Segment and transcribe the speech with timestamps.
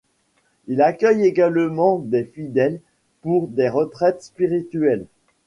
[0.65, 2.81] Il accueille également des fidèles
[3.21, 5.05] pour des retraites spirituelles.